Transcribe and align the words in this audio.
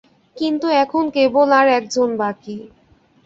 কিন্তু 0.37 0.67
এখন 0.83 1.03
কেবল 1.09 1.47
আর 1.51 1.67
একজন 1.79 2.09
বাকি। 2.17 2.57